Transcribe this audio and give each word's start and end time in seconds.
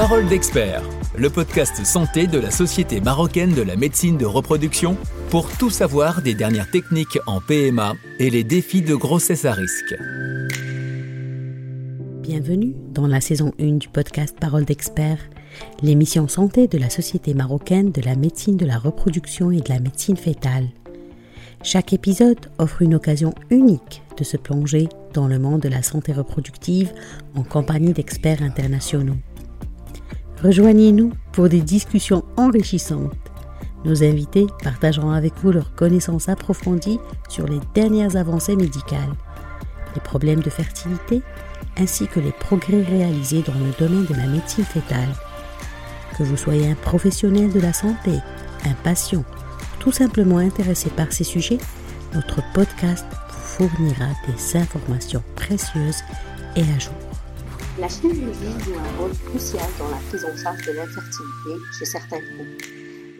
Parole 0.00 0.26
d'expert, 0.28 0.82
le 1.14 1.28
podcast 1.28 1.84
santé 1.84 2.26
de 2.26 2.38
la 2.38 2.50
Société 2.50 3.02
marocaine 3.02 3.52
de 3.52 3.60
la 3.60 3.76
médecine 3.76 4.16
de 4.16 4.24
reproduction 4.24 4.96
pour 5.28 5.50
tout 5.58 5.68
savoir 5.68 6.22
des 6.22 6.32
dernières 6.32 6.70
techniques 6.70 7.18
en 7.26 7.42
PMA 7.42 7.92
et 8.18 8.30
les 8.30 8.42
défis 8.42 8.80
de 8.80 8.94
grossesse 8.94 9.44
à 9.44 9.52
risque. 9.52 9.94
Bienvenue 12.22 12.74
dans 12.94 13.06
la 13.06 13.20
saison 13.20 13.52
1 13.60 13.72
du 13.72 13.88
podcast 13.88 14.34
Parole 14.40 14.64
d'expert, 14.64 15.18
l'émission 15.82 16.28
santé 16.28 16.66
de 16.66 16.78
la 16.78 16.88
Société 16.88 17.34
marocaine 17.34 17.92
de 17.92 18.00
la 18.00 18.16
médecine 18.16 18.56
de 18.56 18.64
la 18.64 18.78
reproduction 18.78 19.50
et 19.50 19.60
de 19.60 19.68
la 19.68 19.80
médecine 19.80 20.16
fétale. 20.16 20.68
Chaque 21.62 21.92
épisode 21.92 22.50
offre 22.56 22.80
une 22.80 22.94
occasion 22.94 23.34
unique 23.50 24.00
de 24.16 24.24
se 24.24 24.38
plonger 24.38 24.88
dans 25.12 25.28
le 25.28 25.38
monde 25.38 25.60
de 25.60 25.68
la 25.68 25.82
santé 25.82 26.14
reproductive 26.14 26.90
en 27.34 27.42
compagnie 27.42 27.92
d'experts 27.92 28.42
internationaux. 28.42 29.18
Rejoignez-nous 30.42 31.12
pour 31.32 31.50
des 31.50 31.60
discussions 31.60 32.24
enrichissantes. 32.38 33.12
Nos 33.84 34.02
invités 34.02 34.46
partageront 34.62 35.10
avec 35.10 35.34
vous 35.42 35.52
leurs 35.52 35.74
connaissances 35.74 36.30
approfondies 36.30 36.98
sur 37.28 37.46
les 37.46 37.60
dernières 37.74 38.16
avancées 38.16 38.56
médicales, 38.56 39.14
les 39.94 40.00
problèmes 40.00 40.40
de 40.40 40.48
fertilité, 40.48 41.20
ainsi 41.78 42.06
que 42.06 42.20
les 42.20 42.32
progrès 42.32 42.82
réalisés 42.82 43.42
dans 43.42 43.54
le 43.54 43.72
domaine 43.78 44.06
de 44.06 44.14
la 44.14 44.26
médecine 44.26 44.64
fétale. 44.64 45.14
Que 46.16 46.22
vous 46.22 46.38
soyez 46.38 46.70
un 46.70 46.74
professionnel 46.74 47.52
de 47.52 47.60
la 47.60 47.74
santé, 47.74 48.12
un 48.64 48.74
patient, 48.82 49.24
tout 49.78 49.92
simplement 49.92 50.38
intéressé 50.38 50.88
par 50.88 51.12
ces 51.12 51.24
sujets, 51.24 51.58
notre 52.14 52.42
podcast 52.54 53.04
vous 53.28 53.68
fournira 53.68 54.06
des 54.26 54.56
informations 54.58 55.22
précieuses 55.36 56.02
et 56.56 56.62
à 56.62 56.78
jour. 56.78 57.09
La 57.80 57.88
chirurgie 57.88 58.60
joue 58.60 58.74
un 58.78 59.00
rôle 59.00 59.16
crucial 59.24 59.66
dans 59.78 59.88
la 59.88 59.96
prise 60.10 60.26
en 60.26 60.36
charge 60.36 60.66
de 60.66 60.72
l'infertilité 60.72 61.64
chez 61.78 61.86
certains 61.86 62.20
couples. 62.20 62.66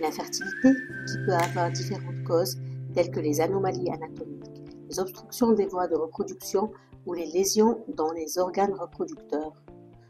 L'infertilité 0.03 0.69
qui 1.07 1.17
peut 1.25 1.33
avoir 1.33 1.71
différentes 1.71 2.23
causes 2.27 2.59
telles 2.93 3.11
que 3.11 3.21
les 3.21 3.41
anomalies 3.41 3.89
anatomiques, 3.89 4.63
les 4.91 5.01
obstructions 5.01 5.53
des 5.53 5.65
voies 5.65 5.89
de 5.89 5.97
reproduction 5.97 6.71
ou 7.07 7.15
les 7.15 7.25
lésions 7.25 7.79
dans 7.97 8.13
les 8.13 8.37
organes 8.37 8.75
reproducteurs. 8.75 9.55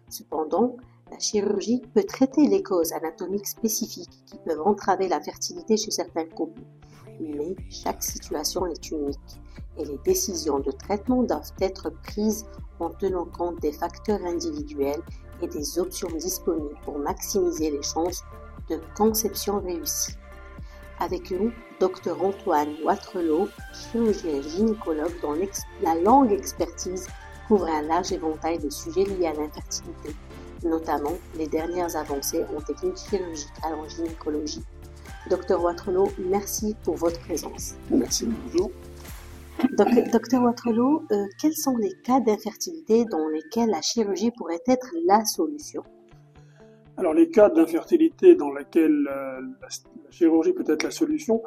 Cependant, 0.08 0.76
la 1.12 1.20
chirurgie 1.20 1.80
peut 1.94 2.02
traiter 2.02 2.48
les 2.48 2.64
causes 2.64 2.92
anatomiques 2.92 3.46
spécifiques 3.46 4.24
qui 4.26 4.36
peuvent 4.44 4.62
entraver 4.62 5.06
la 5.06 5.20
fertilité 5.20 5.76
chez 5.76 5.92
certains 5.92 6.26
couples. 6.26 6.62
Mais 7.20 7.54
chaque 7.68 8.02
situation 8.02 8.66
est 8.66 8.90
unique 8.90 9.18
et 9.78 9.84
les 9.84 9.98
décisions 10.04 10.58
de 10.58 10.70
traitement 10.70 11.22
doivent 11.22 11.52
être 11.60 11.90
prises 12.02 12.46
en 12.78 12.90
tenant 12.90 13.26
compte 13.26 13.60
des 13.60 13.72
facteurs 13.72 14.24
individuels 14.24 15.02
et 15.42 15.46
des 15.46 15.78
options 15.78 16.08
disponibles 16.16 16.78
pour 16.82 16.98
maximiser 16.98 17.70
les 17.70 17.82
chances 17.82 18.24
de 18.70 18.80
conception 18.96 19.60
réussie. 19.60 20.16
Avec 20.98 21.30
nous, 21.30 21.50
Dr 21.78 22.22
Antoine 22.22 22.74
Watrelot, 22.84 23.48
chirurgien 23.72 24.42
gynécologue 24.42 25.14
dont 25.22 25.34
la 25.82 25.94
longue 25.94 26.32
expertise 26.32 27.06
couvre 27.48 27.66
un 27.66 27.82
large 27.82 28.12
éventail 28.12 28.58
de 28.58 28.70
sujets 28.70 29.04
liés 29.04 29.26
à 29.26 29.32
l'infertilité, 29.32 30.14
notamment 30.62 31.14
les 31.36 31.46
dernières 31.46 31.96
avancées 31.96 32.44
en 32.56 32.60
technique 32.60 32.98
chirurgicale 32.98 33.74
en 33.74 33.88
gynécologie. 33.88 34.62
Dr 35.30 35.62
Watrelot, 35.62 36.08
merci 36.18 36.74
pour 36.82 36.96
votre 36.96 37.20
présence. 37.20 37.76
Merci, 37.88 38.26
bonjour. 38.26 38.72
Docteur 40.12 40.42
Waterloo, 40.42 41.04
euh, 41.12 41.26
quels 41.40 41.54
sont 41.54 41.76
les 41.76 41.92
cas 42.02 42.18
d'infertilité 42.18 43.04
dans 43.04 43.28
lesquels 43.28 43.70
la 43.70 43.80
chirurgie 43.80 44.32
pourrait 44.32 44.58
être 44.66 44.92
la 45.06 45.24
solution? 45.24 45.84
Alors 46.96 47.14
les 47.14 47.30
cas 47.30 47.48
d'infertilité 47.48 48.34
dans 48.34 48.52
lesquels 48.52 49.08
euh, 49.08 49.40
la, 49.62 49.68
chirurgie 50.10 50.52
peut 50.52 50.64
être 50.66 50.82
la 50.82 50.90
solution, 50.90 51.42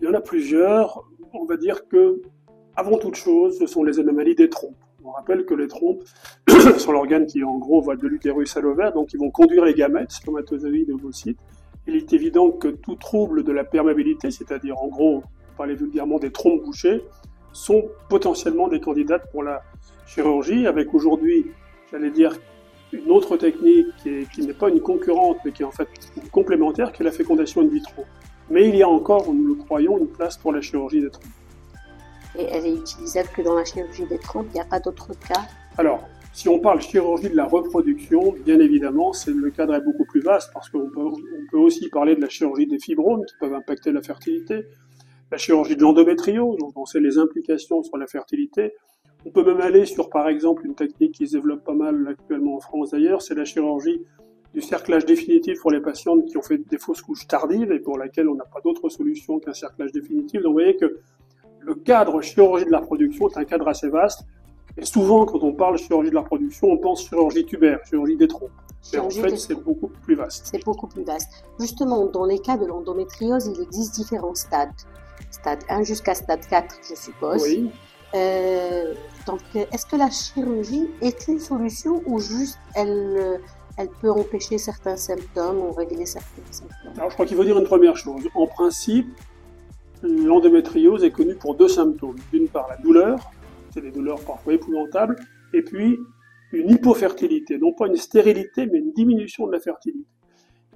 il 0.00 0.04
y 0.06 0.08
en 0.08 0.14
a 0.14 0.20
plusieurs. 0.20 1.04
On 1.32 1.44
va 1.44 1.56
dire 1.56 1.88
que, 1.88 2.22
avant 2.76 2.98
toute 2.98 3.16
chose, 3.16 3.58
ce 3.58 3.66
sont 3.66 3.82
les 3.82 3.98
anomalies 3.98 4.36
des 4.36 4.48
trompes. 4.48 4.76
On 5.02 5.10
rappelle 5.10 5.44
que 5.44 5.54
les 5.54 5.66
trompes 5.66 6.04
sont 6.78 6.92
l'organe 6.92 7.26
qui, 7.26 7.42
en 7.42 7.58
gros, 7.58 7.82
va 7.82 7.96
de 7.96 8.06
l'utérus 8.06 8.56
à 8.56 8.60
l'ovaire, 8.60 8.92
donc 8.92 9.12
ils 9.12 9.18
vont 9.18 9.30
conduire 9.30 9.64
les 9.64 9.74
gamètes, 9.74 10.12
spermatozoïdes 10.12 10.92
ovocytes. 10.92 11.40
Il 11.88 11.96
est 11.96 12.12
évident 12.12 12.50
que 12.50 12.68
tout 12.68 12.96
trouble 12.96 13.42
de 13.42 13.50
la 13.50 13.64
perméabilité, 13.64 14.30
c'est-à-dire 14.30 14.76
en 14.76 14.88
gros, 14.88 15.22
on 15.24 15.56
parlait 15.56 15.74
vulgairement 15.74 16.18
des 16.18 16.30
trompes 16.30 16.62
bouchées, 16.62 17.02
sont 17.52 17.88
potentiellement 18.10 18.68
des 18.68 18.78
candidates 18.78 19.30
pour 19.32 19.42
la 19.42 19.62
chirurgie, 20.06 20.66
avec 20.66 20.92
aujourd'hui, 20.92 21.46
j'allais 21.90 22.10
dire, 22.10 22.38
une 22.92 23.10
autre 23.10 23.38
technique 23.38 23.86
qui, 24.02 24.46
n'est 24.46 24.52
pas 24.52 24.68
une 24.68 24.80
concurrente, 24.80 25.38
mais 25.46 25.52
qui 25.52 25.62
est 25.62 25.64
en 25.64 25.70
fait 25.70 25.88
une 26.22 26.28
complémentaire, 26.28 26.92
qui 26.92 27.00
est 27.00 27.06
la 27.06 27.10
fécondation 27.10 27.62
in 27.62 27.68
vitro. 27.68 28.04
Mais 28.50 28.68
il 28.68 28.76
y 28.76 28.82
a 28.82 28.88
encore, 28.88 29.32
nous 29.32 29.48
le 29.48 29.54
croyons, 29.54 29.96
une 29.96 30.08
place 30.08 30.36
pour 30.36 30.52
la 30.52 30.60
chirurgie 30.60 31.00
des 31.00 31.10
trompes. 31.10 31.24
Et 32.38 32.44
elle 32.50 32.66
est 32.66 32.74
utilisable 32.74 33.30
que 33.34 33.40
dans 33.40 33.54
la 33.54 33.64
chirurgie 33.64 34.04
des 34.04 34.18
trompes, 34.18 34.46
il 34.50 34.54
n'y 34.54 34.60
a 34.60 34.66
pas 34.66 34.78
d'autres 34.78 35.18
cas? 35.26 35.40
Alors, 35.78 36.06
si 36.32 36.48
on 36.48 36.58
parle 36.60 36.80
chirurgie 36.80 37.30
de 37.30 37.36
la 37.36 37.46
reproduction, 37.46 38.34
bien 38.44 38.60
évidemment, 38.60 39.12
c'est 39.12 39.32
le 39.32 39.50
cadre 39.50 39.74
est 39.74 39.80
beaucoup 39.80 40.04
plus 40.04 40.20
vaste 40.20 40.50
parce 40.52 40.68
qu'on 40.68 40.88
peut, 40.90 41.58
aussi 41.58 41.88
parler 41.88 42.14
de 42.14 42.20
la 42.20 42.28
chirurgie 42.28 42.66
des 42.66 42.78
fibromes 42.78 43.24
qui 43.24 43.34
peuvent 43.40 43.54
impacter 43.54 43.92
la 43.92 44.02
fertilité 44.02 44.66
la 45.30 45.38
chirurgie 45.38 45.76
de 45.76 45.82
l'endométriose, 45.82 46.58
on 46.74 46.86
sait 46.86 47.00
les 47.00 47.18
implications 47.18 47.82
sur 47.82 47.96
la 47.98 48.06
fertilité. 48.06 48.72
On 49.26 49.30
peut 49.30 49.44
même 49.44 49.60
aller 49.60 49.84
sur, 49.84 50.08
par 50.08 50.28
exemple, 50.28 50.64
une 50.64 50.74
technique 50.74 51.12
qui 51.12 51.26
se 51.26 51.36
développe 51.36 51.64
pas 51.64 51.74
mal 51.74 52.06
actuellement 52.08 52.56
en 52.56 52.60
France 52.60 52.90
d'ailleurs, 52.92 53.20
c'est 53.20 53.34
la 53.34 53.44
chirurgie 53.44 54.00
du 54.54 54.62
cerclage 54.62 55.04
définitif 55.04 55.60
pour 55.60 55.70
les 55.70 55.80
patientes 55.80 56.24
qui 56.24 56.38
ont 56.38 56.42
fait 56.42 56.56
des 56.56 56.78
fausses 56.78 57.02
couches 57.02 57.26
tardives 57.26 57.70
et 57.70 57.80
pour 57.80 57.98
laquelle 57.98 58.28
on 58.28 58.34
n'a 58.34 58.44
pas 58.44 58.60
d'autre 58.62 58.88
solution 58.88 59.38
qu'un 59.38 59.52
cerclage 59.52 59.92
définitif. 59.92 60.40
Donc 60.40 60.50
vous 60.50 60.54
voyez 60.54 60.76
que 60.76 60.98
le 61.60 61.74
cadre 61.74 62.22
chirurgie 62.22 62.64
de 62.64 62.70
la 62.70 62.78
reproduction 62.78 63.28
est 63.28 63.36
un 63.36 63.44
cadre 63.44 63.68
assez 63.68 63.90
vaste. 63.90 64.22
Et 64.78 64.84
souvent, 64.84 65.26
quand 65.26 65.42
on 65.42 65.52
parle 65.52 65.76
chirurgie 65.76 66.10
de 66.10 66.14
la 66.14 66.20
reproduction, 66.20 66.68
on 66.70 66.78
pense 66.78 67.06
chirurgie 67.08 67.44
tubaire, 67.44 67.80
chirurgie 67.84 68.16
des 68.16 68.28
troncs. 68.28 68.50
Mais 68.92 69.00
en 69.00 69.10
fait, 69.10 69.36
c'est 69.36 69.54
beaucoup 69.54 69.88
plus 69.88 70.14
vaste. 70.14 70.48
C'est 70.50 70.64
beaucoup 70.64 70.86
plus 70.86 71.02
vaste. 71.02 71.44
Justement, 71.58 72.06
dans 72.06 72.24
les 72.24 72.38
cas 72.38 72.56
de 72.56 72.64
l'endométriose, 72.64 73.50
il 73.54 73.60
existe 73.60 73.96
différents 73.96 74.34
stades 74.34 74.70
stade 75.30 75.64
1 75.68 75.82
jusqu'à 75.82 76.14
stade 76.14 76.46
4, 76.48 76.76
je 76.88 76.94
suppose. 76.94 77.42
Oui. 77.42 77.70
Euh, 78.14 78.94
donc, 79.26 79.40
est-ce 79.54 79.84
que 79.84 79.96
la 79.96 80.10
chirurgie 80.10 80.88
est 81.02 81.28
une 81.28 81.38
solution 81.38 82.02
ou 82.06 82.18
juste 82.18 82.58
elle, 82.74 83.40
elle 83.76 83.88
peut 84.00 84.10
empêcher 84.10 84.58
certains 84.58 84.96
symptômes 84.96 85.58
ou 85.58 85.72
régler 85.72 86.06
certains 86.06 86.42
symptômes? 86.50 86.92
Alors, 86.96 87.10
je 87.10 87.14
crois 87.14 87.26
qu'il 87.26 87.36
faut 87.36 87.44
dire 87.44 87.58
une 87.58 87.66
première 87.66 87.96
chose. 87.96 88.22
En 88.34 88.46
principe, 88.46 89.08
l'endométriose 90.02 91.04
est 91.04 91.10
connue 91.10 91.34
pour 91.34 91.54
deux 91.54 91.68
symptômes. 91.68 92.16
D'une 92.32 92.48
part, 92.48 92.68
la 92.70 92.76
douleur, 92.76 93.18
c'est 93.72 93.80
des 93.80 93.90
douleurs 93.90 94.20
parfois 94.20 94.54
épouvantables, 94.54 95.16
et 95.52 95.62
puis 95.62 95.98
une 96.52 96.70
hypofertilité, 96.70 97.58
non 97.58 97.72
pas 97.72 97.86
une 97.86 97.96
stérilité, 97.96 98.66
mais 98.66 98.78
une 98.78 98.92
diminution 98.92 99.46
de 99.46 99.52
la 99.52 99.60
fertilité. 99.60 100.08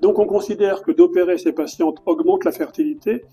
Donc 0.00 0.18
on 0.18 0.26
considère 0.26 0.82
que 0.82 0.92
d'opérer 0.92 1.38
ces 1.38 1.52
patientes 1.52 2.02
augmente 2.06 2.44
la 2.44 2.52
fertilité, 2.52 3.24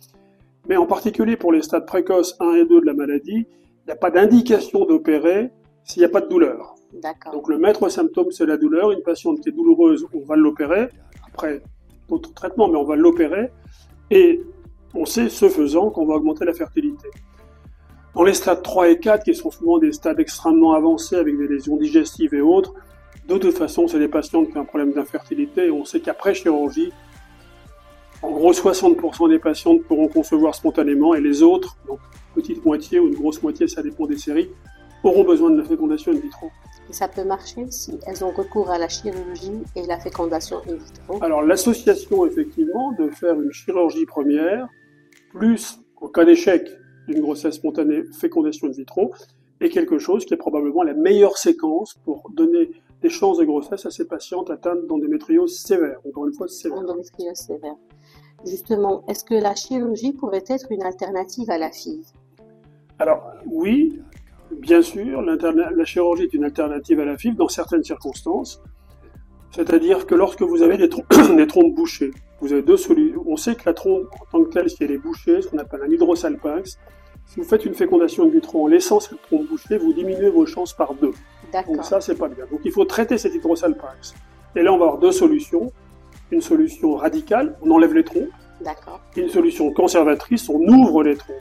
mais 0.68 0.78
en 0.78 0.86
particulier 0.86 1.36
pour 1.36 1.52
les 1.52 1.62
stades 1.62 1.86
précoces 1.86 2.36
1 2.40 2.54
et 2.54 2.66
2 2.66 2.82
de 2.82 2.86
la 2.86 2.94
maladie, 2.94 3.48
il 3.48 3.86
n'y 3.88 3.92
a 3.92 3.96
pas 3.96 4.12
d'indication 4.12 4.86
d'opérer 4.86 5.52
s'il 5.84 6.02
n'y 6.02 6.06
a 6.06 6.10
pas 6.10 6.22
de 6.22 6.28
douleur. 6.28 6.76
Donc 7.32 7.50
le 7.50 7.58
maître 7.58 7.90
symptôme, 7.90 8.32
c'est 8.32 8.46
la 8.46 8.58
douleur. 8.58 8.92
Une 8.92 9.02
patiente 9.02 9.42
qui 9.42 9.50
est 9.50 9.52
douloureuse, 9.52 10.06
on 10.14 10.24
va 10.26 10.36
l'opérer. 10.36 10.90
Après 11.28 11.62
d'autres 12.08 12.34
traitements, 12.34 12.68
mais 12.68 12.78
on 12.78 12.84
va 12.84 12.96
l'opérer. 12.96 13.52
Et 14.12 14.42
on 14.94 15.06
sait, 15.06 15.30
ce 15.30 15.50
faisant, 15.50 15.90
qu'on 15.90 16.06
va 16.06 16.16
augmenter 16.16 16.46
la 16.46 16.54
fertilité. 16.54 17.08
Dans 18.16 18.24
les 18.24 18.34
stades 18.34 18.64
3 18.64 18.90
et 18.90 19.00
4, 19.00 19.24
qui 19.24 19.36
sont 19.36 19.52
souvent 19.52 19.78
des 19.78 19.92
stades 19.92 20.20
extrêmement 20.20 20.74
avancés 20.74 21.16
avec 21.16 21.38
des 21.38 21.48
lésions 21.48 21.78
digestives 21.78 22.34
et 22.34 22.42
autres, 22.42 22.74
de 23.28 23.38
toute 23.38 23.56
façon, 23.56 23.88
c'est 23.88 24.00
des 24.00 24.08
patientes 24.08 24.50
qui 24.50 24.58
ont 24.58 24.62
un 24.62 24.66
problème 24.66 24.94
d'infertilité 24.94 25.68
et 25.68 25.72
on 25.72 25.86
sait 25.86 26.00
qu'après 26.00 26.34
chirurgie, 26.34 26.92
en 28.24 28.32
gros, 28.32 28.52
60% 28.52 29.30
des 29.30 29.40
patientes 29.40 29.84
pourront 29.84 30.08
concevoir 30.08 30.56
spontanément 30.56 31.14
et 31.14 31.22
les 31.22 31.44
autres, 31.44 31.78
donc 31.88 32.00
petite 32.34 32.66
moitié 32.66 33.00
ou 33.00 33.08
une 33.08 33.14
grosse 33.14 33.42
moitié, 33.44 33.68
ça 33.68 33.84
dépend 33.84 34.08
des 34.08 34.18
séries, 34.18 34.50
auront 35.04 35.24
besoin 35.24 35.52
de 35.52 35.58
la 35.58 35.64
fécondation 35.64 36.12
in 36.12 36.16
vitro. 36.16 36.50
Et 36.90 36.94
ça 36.94 37.08
peut 37.08 37.24
marcher 37.24 37.70
si 37.70 38.00
elles 38.08 38.24
ont 38.26 38.32
recours 38.32 38.72
à 38.72 38.80
la 38.80 38.90
chirurgie 38.90 39.64
et 39.76 39.86
la 39.86 40.00
fécondation 40.00 40.58
in 40.68 40.74
vitro? 40.74 41.24
Alors 41.24 41.44
l'association, 41.44 42.26
effectivement, 42.26 42.92
de 42.94 43.10
faire 43.10 43.40
une 43.40 43.52
chirurgie 43.52 44.08
première, 44.08 44.68
plus, 45.30 45.80
au 46.02 46.08
cas 46.08 46.26
d'échec 46.26 46.68
d'une 47.10 47.22
grossesse 47.22 47.56
spontanée, 47.56 48.04
fécondation 48.14 48.68
in 48.68 48.72
vitro, 48.72 49.12
est 49.60 49.70
quelque 49.70 49.98
chose 49.98 50.26
qui 50.26 50.34
est 50.34 50.38
probablement 50.38 50.84
la 50.84 50.94
meilleure 50.94 51.38
séquence 51.38 51.96
pour 52.06 52.30
donner 52.34 52.72
des 53.02 53.10
chances 53.10 53.38
de 53.38 53.46
grossesse 53.46 53.86
à 53.86 53.92
ces 53.92 54.06
patientes 54.06 54.50
atteintes 54.50 54.86
d'endométriose 54.88 55.58
sévère. 55.58 56.00
Encore 56.08 56.28
une 56.28 56.34
fois, 56.34 56.48
sévère. 56.48 56.78
Endométriose 56.78 57.38
sévère. 57.38 57.76
Justement, 58.46 59.04
est-ce 59.08 59.24
que 59.24 59.36
la 59.36 59.56
chirurgie 59.56 60.14
pourrait 60.14 60.44
être 60.48 60.72
une 60.72 60.84
alternative 60.84 61.50
à 61.50 61.58
la 61.58 61.72
FIV 61.72 62.06
Alors 62.98 63.24
oui, 63.46 64.00
bien 64.52 64.82
sûr, 64.82 65.22
la 65.22 65.86
chirurgie 65.86 66.24
est 66.24 66.34
une 66.34 66.46
alternative 66.46 67.00
à 67.00 67.06
la 67.06 67.18
FIV 67.18 67.36
dans 67.36 67.50
certaines 67.50 67.84
circonstances. 67.84 68.62
C'est-à-dire 69.52 70.06
que 70.06 70.16
lorsque 70.16 70.42
vous 70.42 70.62
avez 70.62 70.78
des, 70.78 70.90
trompes 71.48 71.74
bouchées, 71.74 72.12
vous 72.40 72.54
avez 72.54 72.62
deux 72.62 72.78
solutions. 72.78 73.24
On 73.26 73.36
sait 73.36 73.56
que 73.56 73.64
la 73.66 73.74
trompe, 73.74 74.08
en 74.22 74.26
tant 74.32 74.44
que 74.44 74.50
telle, 74.52 74.70
si 74.70 74.84
elle 74.84 74.92
est 74.92 74.98
bouchée, 74.98 75.42
ce 75.42 75.48
qu'on 75.48 75.58
appelle 75.58 75.82
un 75.84 75.92
hydrosalpinx, 75.92 76.78
si 77.30 77.40
vous 77.40 77.46
faites 77.46 77.64
une 77.64 77.76
fécondation 77.76 78.24
in 78.24 78.30
vitro 78.30 78.64
en 78.64 78.68
laissant 78.68 79.00
cette 79.00 79.22
trompe 79.22 79.48
bouchée, 79.48 79.78
vous 79.78 79.94
diminuez 79.94 80.32
vos 80.32 80.48
chances 80.48 80.74
par 80.74 80.96
deux. 80.96 81.12
Donc 81.68 81.86
ça, 81.86 82.02
c'est 82.02 82.16
pas 82.16 82.28
bien. 82.28 82.46
Donc 82.52 82.62
il 82.66 82.72
faut 82.72 82.86
traiter 82.86 83.20
cet 83.20 83.36
hydrosalpinx. 83.36 84.16
Et 84.56 84.64
là, 84.64 84.74
on 84.74 84.80
va 84.80 84.86
avoir 84.86 84.98
deux 84.98 85.12
solutions. 85.12 85.72
Une 86.32 86.42
solution 86.42 86.96
radicale, 86.96 87.56
on 87.62 87.70
enlève 87.70 87.94
les 87.94 88.04
trompes. 88.04 88.30
D'accord. 88.62 89.00
Et 89.16 89.22
une 89.22 89.30
solution 89.30 89.72
conservatrice, 89.72 90.50
on 90.50 90.60
ouvre 90.60 91.04
les 91.04 91.16
trompes. 91.16 91.36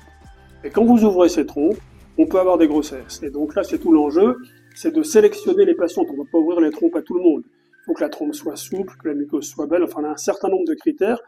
Et 0.62 0.68
quand 0.68 0.84
vous 0.84 1.04
ouvrez 1.04 1.30
ces 1.30 1.46
trompes, 1.46 1.78
on 2.18 2.26
peut 2.26 2.38
avoir 2.38 2.58
des 2.58 2.68
grossesses. 2.68 3.22
Et 3.22 3.30
donc 3.30 3.54
là, 3.54 3.62
c'est 3.62 3.78
tout 3.78 3.90
l'enjeu, 3.92 4.36
c'est 4.74 4.94
de 4.94 5.02
sélectionner 5.02 5.64
les 5.64 5.74
patientes. 5.74 6.08
On 6.10 6.12
ne 6.12 6.18
va 6.18 6.24
pas 6.30 6.38
ouvrir 6.38 6.60
les 6.60 6.70
trompes 6.70 6.96
à 6.96 7.02
tout 7.02 7.14
le 7.14 7.22
monde. 7.22 7.44
Il 7.46 7.84
faut 7.86 7.94
que 7.94 8.02
la 8.02 8.10
trompe 8.10 8.34
soit 8.34 8.56
souple, 8.56 8.94
que 9.02 9.08
la 9.08 9.14
mucose 9.14 9.46
soit 9.46 9.66
belle. 9.66 9.84
Enfin, 9.84 10.02
on 10.02 10.04
a 10.04 10.10
un 10.10 10.16
certain 10.18 10.48
nombre 10.48 10.66
de 10.66 10.74
critères 10.74 11.18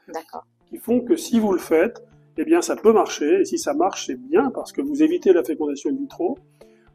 qui 0.68 0.76
font 0.76 1.00
que 1.00 1.16
si 1.16 1.40
vous 1.40 1.52
le 1.52 1.58
faites, 1.58 2.02
eh 2.36 2.44
bien, 2.44 2.62
ça 2.62 2.76
peut 2.76 2.92
marcher. 2.92 3.40
Et 3.40 3.44
si 3.44 3.58
ça 3.58 3.74
marche, 3.74 4.06
c'est 4.06 4.20
bien 4.20 4.50
parce 4.50 4.72
que 4.72 4.80
vous 4.80 5.02
évitez 5.02 5.32
la 5.32 5.44
fécondation 5.44 5.90
in 5.90 5.96
vitro. 5.96 6.38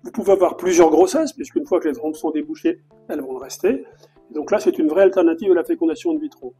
Vous 0.03 0.11
pouvez 0.11 0.33
avoir 0.33 0.55
plusieurs 0.55 0.89
grossesses, 0.89 1.33
puisqu'une 1.33 1.65
fois 1.65 1.79
que 1.79 1.87
les 1.87 1.95
trompes 1.95 2.15
sont 2.15 2.31
débouchées, 2.31 2.81
elles 3.09 3.21
vont 3.21 3.37
rester. 3.37 3.83
Donc 4.31 4.51
là, 4.51 4.59
c'est 4.59 4.77
une 4.77 4.87
vraie 4.87 5.03
alternative 5.03 5.51
à 5.51 5.55
la 5.55 5.63
fécondation 5.63 6.11
in 6.11 6.19
vitro. 6.19 6.53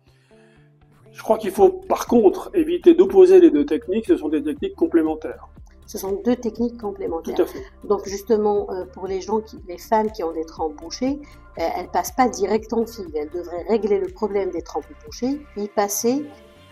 Je 1.12 1.22
crois 1.22 1.38
qu'il 1.38 1.52
faut 1.52 1.70
par 1.70 2.08
contre 2.08 2.52
éviter 2.54 2.94
d'opposer 2.94 3.40
les 3.40 3.50
deux 3.50 3.66
techniques, 3.66 4.06
ce 4.08 4.18
sont 4.18 4.28
des 4.28 4.44
techniques 4.44 4.76
complémentaires. 4.76 5.48
Ce 5.88 5.98
sont 5.98 6.20
deux 6.26 6.36
techniques 6.36 6.78
complémentaires. 6.80 7.36
Tout 7.36 7.42
à 7.44 7.46
fait. 7.46 7.64
Donc 7.84 8.08
justement, 8.08 8.68
euh, 8.72 8.86
pour 8.86 9.08
les 9.08 9.22
gens, 9.22 9.40
qui, 9.40 9.58
les 9.68 9.78
femmes 9.78 10.12
qui 10.12 10.24
ont 10.24 10.34
des 10.34 10.44
trempes 10.44 10.76
bouchées, 10.76 11.20
euh, 11.60 11.70
elles 11.78 11.90
passent 11.90 12.12
pas 12.12 12.28
direct 12.28 12.74
en 12.74 12.86
fil. 12.86 13.06
Elles 13.14 13.30
devraient 13.30 13.64
régler 13.70 14.00
le 14.00 14.08
problème 14.08 14.50
des 14.50 14.62
trempes 14.62 14.86
bouchées, 15.06 15.40
y 15.56 15.68
passer 15.68 16.26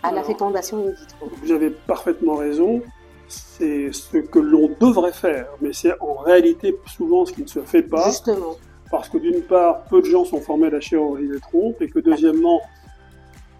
à 0.04 0.12
la 0.12 0.22
fécondation 0.22 0.86
in 0.86 0.90
vitro. 0.90 1.30
Vous 1.42 1.50
avez 1.50 1.70
parfaitement 1.70 2.36
raison. 2.36 2.82
C'est 3.26 3.90
ce 3.90 4.18
que 4.18 4.38
l'on 4.38 4.70
devrait 4.78 5.14
faire, 5.14 5.48
mais 5.62 5.72
c'est 5.72 5.98
en 6.00 6.14
réalité 6.16 6.76
souvent 6.86 7.24
ce 7.24 7.32
qui 7.32 7.42
ne 7.42 7.48
se 7.48 7.60
fait 7.60 7.82
pas. 7.82 8.10
Justement. 8.10 8.56
Parce 8.90 9.08
que 9.08 9.16
d'une 9.16 9.40
part, 9.40 9.84
peu 9.84 10.02
de 10.02 10.06
gens 10.06 10.26
sont 10.26 10.40
formés 10.40 10.66
à 10.66 10.70
la 10.70 10.80
chirurgie 10.80 11.26
des 11.26 11.40
trompes, 11.40 11.80
et 11.80 11.88
que 11.88 12.00
deuxièmement, 12.00 12.60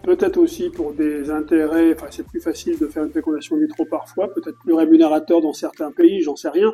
peut-être 0.03 0.37
aussi 0.37 0.69
pour 0.69 0.93
des 0.93 1.31
intérêts, 1.31 1.95
enfin 1.95 2.09
c'est 2.11 2.27
plus 2.27 2.41
facile 2.41 2.79
de 2.79 2.87
faire 2.89 3.05
une 3.05 3.13
fécondation 3.13 3.57
in 3.57 3.61
vitro 3.61 3.87
parfois, 3.87 4.29
peut-être 4.33 4.59
plus 4.59 4.75
rémunérateur 4.75 5.41
dans 5.41 5.55
certains 5.55 5.93
pays, 5.93 6.21
j'en 6.21 6.37
sais 6.37 6.51
rien. 6.51 6.73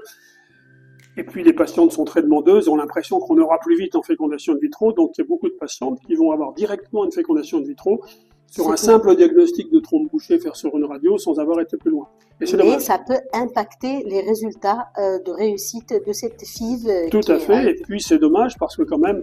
Et 1.16 1.22
puis 1.22 1.44
les 1.44 1.52
patientes 1.52 1.92
sont 1.92 2.04
très 2.04 2.22
demandeuses, 2.22 2.68
ont 2.68 2.76
l'impression 2.76 3.20
qu'on 3.20 3.38
aura 3.38 3.58
plus 3.58 3.78
vite 3.78 3.94
en 3.94 4.02
fécondation 4.02 4.54
in 4.54 4.58
vitro, 4.58 4.92
donc 4.92 5.12
il 5.16 5.20
y 5.20 5.24
a 5.24 5.28
beaucoup 5.28 5.48
de 5.48 5.54
patientes 5.54 6.00
qui 6.06 6.16
vont 6.16 6.32
avoir 6.32 6.54
directement 6.54 7.04
une 7.04 7.12
fécondation 7.12 7.58
in 7.58 7.62
vitro 7.62 8.02
sur 8.50 8.70
un 8.70 8.76
simple 8.76 9.14
diagnostic 9.16 9.72
de 9.72 9.78
trompe 9.78 10.10
bouchée, 10.10 10.38
faire 10.38 10.56
sur 10.56 10.76
une 10.76 10.84
radio 10.84 11.16
sans 11.18 11.38
avoir 11.38 11.60
été 11.60 11.76
plus 11.76 11.90
loin. 11.90 12.08
Et 12.40 12.56
Mais 12.56 12.80
ça 12.80 12.98
peut 12.98 13.20
impacter 13.32 14.02
les 14.04 14.22
résultats 14.22 14.88
euh, 14.98 15.18
de 15.20 15.30
réussite 15.30 15.94
de 16.06 16.12
cette 16.12 16.44
FIV. 16.44 16.88
Euh, 16.88 17.08
Tout 17.10 17.20
à 17.28 17.38
fait, 17.38 17.70
et 17.70 17.74
puis 17.74 18.02
c'est 18.02 18.18
dommage 18.18 18.56
parce 18.58 18.76
que 18.76 18.82
quand 18.82 18.98
même, 18.98 19.22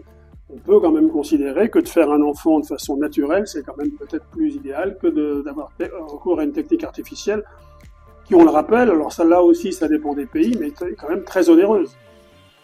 on 0.50 0.58
peut 0.58 0.80
quand 0.80 0.92
même 0.92 1.10
considérer 1.10 1.70
que 1.70 1.80
de 1.80 1.90
faire 1.90 2.10
un 2.10 2.22
enfant 2.22 2.60
de 2.60 2.66
façon 2.66 2.96
naturelle, 2.96 3.48
c'est 3.48 3.64
quand 3.64 3.76
même 3.78 3.92
peut-être 3.92 4.26
plus 4.28 4.56
idéal 4.56 4.98
que 5.02 5.08
d'avoir 5.44 5.72
recours 6.08 6.40
à 6.40 6.44
une 6.44 6.54
technique 6.54 6.84
artificielle 6.84 7.44
qui, 8.26 8.36
on 8.36 8.44
le 8.44 8.50
rappelle, 8.50 8.90
alors 8.90 9.12
ça 9.12 9.24
là 9.24 9.42
aussi, 9.42 9.74
ça 9.74 9.88
dépend 9.88 10.14
des 10.14 10.26
pays, 10.26 10.56
mais 10.60 10.68
est 10.68 10.96
quand 10.96 11.10
même 11.10 11.24
très 11.24 11.50
onéreuse. 11.50 11.98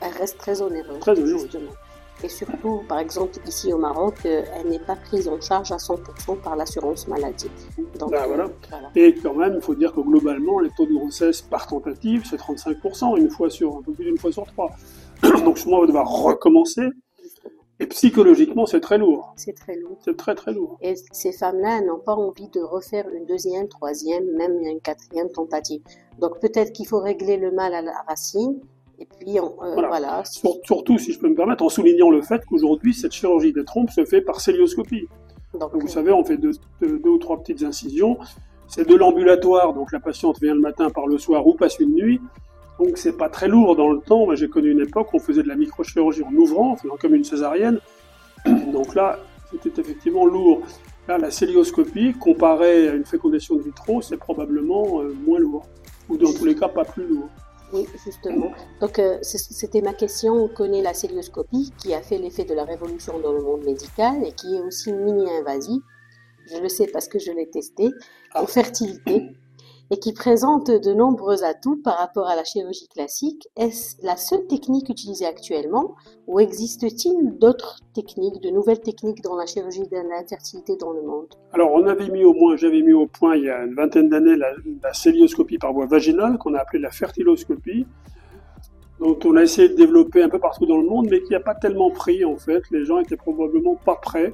Elle 0.02 0.12
reste 0.12 0.38
très 0.38 0.62
onéreuse. 0.62 1.00
Très 1.00 1.18
onéreuse. 1.18 1.44
Justement. 1.44 1.72
Et 2.24 2.30
surtout, 2.30 2.84
par 2.88 3.00
exemple, 3.00 3.38
ici 3.48 3.74
au 3.74 3.78
Maroc, 3.78 4.16
euh, 4.26 4.44
elle 4.56 4.70
n'est 4.70 4.80
pas 4.80 4.96
prise 4.96 5.28
en 5.28 5.40
charge 5.42 5.72
à 5.72 5.78
100% 5.78 6.42
par 6.42 6.56
l'assurance 6.56 7.08
maladie. 7.08 7.50
Donc, 8.00 8.10
voilà. 8.10 8.50
Et 8.96 9.16
quand 9.16 9.34
même, 9.34 9.56
il 9.56 9.62
faut 9.62 9.76
dire 9.76 9.94
que 9.94 10.02
globalement, 10.02 10.60
les 10.60 10.70
taux 10.70 10.86
de 10.86 10.94
grossesse 10.94 11.42
par 11.42 11.68
tentative, 11.68 12.24
c'est 12.30 12.40
35%, 12.40 13.18
une 13.18 13.30
fois 13.30 13.50
sur, 13.50 13.78
un 13.78 13.82
peu 13.82 13.92
plus 13.92 14.06
d'une 14.06 14.18
fois 14.18 14.32
sur 14.32 14.46
trois. 14.46 14.72
Donc 15.44 15.58
souvent, 15.58 15.78
on 15.78 15.82
va 15.82 15.88
devoir 15.88 16.08
recommencer. 16.08 16.84
Et 17.80 17.88
psychologiquement, 17.88 18.66
c'est 18.66 18.80
très 18.80 18.98
lourd. 18.98 19.34
C'est 19.36 19.54
très 19.54 19.76
lourd. 19.76 19.98
C'est 20.06 20.16
très 20.16 20.36
très 20.36 20.54
lourd. 20.54 20.78
Et 20.82 20.94
ces 21.12 21.34
femmes-là 21.34 21.82
n'ont 21.82 22.00
pas 22.00 22.14
envie 22.14 22.48
de 22.48 22.62
refaire 22.62 23.10
une 23.10 23.26
deuxième, 23.26 23.68
troisième, 23.68 24.26
même 24.38 24.60
une 24.62 24.80
quatrième 24.80 25.30
tentative. 25.30 25.82
Donc 26.20 26.40
peut-être 26.40 26.72
qu'il 26.72 26.88
faut 26.88 27.00
régler 27.00 27.38
le 27.38 27.52
mal 27.52 27.74
à 27.74 27.82
la 27.82 27.94
racine. 28.08 28.62
Et 29.00 29.06
puis 29.06 29.40
euh, 29.40 29.44
voilà. 29.58 30.24
Surtout, 30.26 30.98
si 30.98 31.14
je 31.14 31.20
peux 31.20 31.30
me 31.30 31.36
permettre, 31.36 31.64
en 31.64 31.70
soulignant 31.70 32.10
le 32.10 32.22
fait 32.22 32.44
qu'aujourd'hui, 32.46 32.94
cette 32.94 33.12
chirurgie 33.12 33.54
des 33.54 33.66
trompes 33.66 33.90
se 33.90 34.06
fait 34.06 34.22
par 34.22 34.40
célioscopie. 34.40 35.08
Donc, 35.60 35.76
vous 35.76 35.88
savez, 35.88 36.12
on 36.12 36.24
fait 36.24 36.38
deux, 36.38 36.52
deux, 36.82 37.00
ou 37.06 37.18
trois 37.20 37.40
petites 37.40 37.64
incisions. 37.64 38.18
C'est 38.68 38.88
de 38.88 38.96
l'ambulatoire, 38.96 39.74
donc 39.74 39.92
la 39.92 40.00
patiente 40.00 40.40
vient 40.42 40.56
le 40.56 40.62
matin, 40.62 40.90
par 40.90 41.06
le 41.06 41.18
soir 41.18 41.46
ou 41.46 41.54
passe 41.54 41.80
une 41.80 41.94
nuit. 41.94 42.20
Donc 42.80 42.98
c'est 42.98 43.18
pas 43.18 43.30
très 43.30 43.48
lourd 43.48 43.76
dans 43.76 43.92
le 43.92 44.00
temps. 44.00 44.34
J'ai 44.36 44.50
connu 44.50 44.72
une 44.72 44.82
époque 44.82 45.14
où 45.14 45.18
on 45.18 45.20
faisait 45.20 45.44
de 45.44 45.48
la 45.48 45.56
microchirurgie 45.56 46.24
en 46.24 46.34
ouvrant, 46.34 46.72
en 46.72 46.76
faisant 46.76 46.98
comme 47.00 47.14
une 47.14 47.24
césarienne. 47.24 47.80
Donc 48.74 48.96
là, 48.96 49.20
c'était 49.52 49.80
effectivement 49.82 50.26
lourd. 50.26 50.62
Là, 51.08 51.18
la 51.18 51.30
célioscopie, 51.30 52.14
comparée 52.14 52.90
à 52.90 52.94
une 52.94 53.06
fécondation 53.06 53.56
de 53.56 53.62
vitro, 53.62 54.02
c'est 54.02 54.18
probablement 54.18 55.02
euh, 55.02 55.14
moins 55.26 55.40
lourd. 55.40 55.68
Ou 56.10 56.18
dans 56.18 56.34
tous 56.34 56.46
les 56.46 56.56
cas, 56.56 56.68
pas 56.68 56.86
plus 56.86 57.06
lourd. 57.06 57.30
Oui, 57.74 57.88
justement. 58.06 58.52
Donc, 58.80 59.00
euh, 59.00 59.18
c'était 59.24 59.82
ma 59.82 59.94
question. 59.94 60.34
On 60.34 60.48
connaît 60.48 60.84
la 60.84 60.94
célioscopie 60.94 61.74
qui 61.80 61.94
a 61.94 62.02
fait 62.02 62.20
l'effet 62.20 62.46
de 62.46 62.54
la 62.54 62.66
révolution 62.66 63.20
dans 63.20 63.34
le 63.34 63.42
monde 63.42 63.64
médical 63.64 64.24
et 64.24 64.32
qui 64.32 64.56
est 64.56 64.62
aussi 64.62 64.94
mini-invasive. 64.94 65.82
Je 66.46 66.58
le 66.58 66.70
sais 66.70 66.88
parce 66.88 67.08
que 67.08 67.18
je 67.18 67.32
l'ai 67.32 67.50
testé. 67.50 67.88
En 68.36 68.44
ah. 68.44 68.48
fertilité, 68.48 69.36
et 69.94 70.00
qui 70.00 70.12
présente 70.12 70.72
de 70.72 70.92
nombreux 70.92 71.44
atouts 71.44 71.80
par 71.84 72.00
rapport 72.00 72.28
à 72.28 72.36
la 72.36 72.44
chirurgie 72.44 72.88
classique. 72.88 73.48
Est-ce 73.56 74.04
la 74.04 74.18
seule 74.18 74.48
technique 74.48 74.90
utilisée 74.90 75.28
actuellement 75.28 75.94
ou 76.26 76.40
existe-t-il 76.40 77.38
d'autres 77.38 77.78
techniques, 77.94 78.42
de 78.42 78.50
nouvelles 78.50 78.80
techniques 78.80 79.22
dans 79.22 79.36
la 79.36 79.46
chirurgie 79.46 79.88
de 79.88 79.98
l'infertilité 80.10 80.78
dans 80.78 80.94
le 80.94 81.04
monde? 81.04 81.28
Alors 81.52 81.72
on 81.74 81.86
avait 81.86 82.10
mis 82.10 82.24
au 82.24 82.34
moins, 82.34 82.56
j'avais 82.56 82.82
mis 82.82 82.94
au 82.94 83.06
point 83.06 83.36
il 83.36 83.44
y 83.44 83.52
a 83.52 83.66
une 83.66 83.76
vingtaine 83.76 84.10
d'années 84.10 84.36
la, 84.36 84.48
la 84.82 84.94
célioscopie 84.94 85.60
par 85.60 85.72
voie 85.74 85.86
vaginale 85.86 86.40
qu'on 86.40 86.56
a 86.56 86.62
appelée 86.62 86.80
la 86.80 86.90
fertiloscopie 86.90 87.86
dont 89.00 89.20
on 89.26 89.36
a 89.36 89.44
essayé 89.44 89.70
de 89.70 89.76
développer 89.76 90.24
un 90.24 90.30
peu 90.30 90.40
partout 90.40 90.66
dans 90.66 90.78
le 90.78 90.88
monde, 90.88 91.08
mais 91.12 91.22
qui 91.22 91.34
n'a 91.34 91.40
pas 91.40 91.54
tellement 91.54 91.92
pris 91.92 92.26
en 92.26 92.38
fait. 92.38 92.64
Les 92.72 92.84
gens 92.84 92.98
étaient 93.00 93.16
probablement 93.16 93.76
pas 93.76 93.96
prêts. 94.02 94.34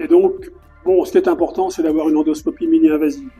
Et 0.00 0.08
donc, 0.08 0.50
bon, 0.84 1.04
ce 1.04 1.12
qui 1.12 1.18
est 1.18 1.28
important, 1.28 1.70
c'est 1.70 1.84
d'avoir 1.84 2.08
une 2.08 2.16
endoscopie 2.16 2.66
mini-invasive. 2.66 3.30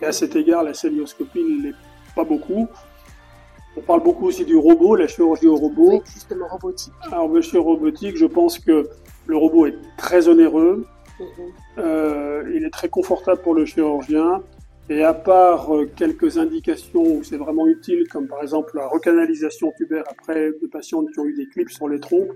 Et 0.00 0.04
à 0.04 0.12
cet 0.12 0.36
égard, 0.36 0.62
la 0.62 0.74
célioscopie 0.74 1.42
ne 1.42 1.62
l'est 1.62 1.76
pas 2.14 2.24
beaucoup. 2.24 2.68
On 3.76 3.80
parle 3.80 4.02
beaucoup 4.02 4.26
aussi 4.26 4.44
du 4.44 4.56
robot, 4.56 4.94
la 4.94 5.08
chirurgie 5.08 5.48
au 5.48 5.56
robot. 5.56 5.90
Oui, 5.90 6.00
justement 6.12 6.46
robotique. 6.46 6.92
Alors, 7.10 7.28
monsieur 7.28 7.60
robotique, 7.60 8.16
je 8.16 8.26
pense 8.26 8.58
que 8.58 8.88
le 9.26 9.36
robot 9.36 9.66
est 9.66 9.76
très 9.96 10.28
onéreux. 10.28 10.86
Euh, 11.78 12.50
il 12.54 12.64
est 12.64 12.70
très 12.70 12.88
confortable 12.88 13.40
pour 13.42 13.54
le 13.54 13.64
chirurgien. 13.64 14.42
Et 14.90 15.02
à 15.02 15.14
part 15.14 15.74
euh, 15.74 15.90
quelques 15.96 16.36
indications 16.36 17.02
où 17.02 17.22
c'est 17.24 17.38
vraiment 17.38 17.66
utile, 17.66 18.06
comme 18.08 18.28
par 18.28 18.42
exemple 18.42 18.76
la 18.76 18.86
recanalisation 18.86 19.72
tubaire 19.76 20.04
après 20.10 20.50
des 20.60 20.68
patients 20.68 21.04
qui 21.06 21.18
ont 21.18 21.24
eu 21.24 21.34
des 21.34 21.46
clips 21.46 21.70
sur 21.70 21.88
les 21.88 22.00
trompes, 22.00 22.32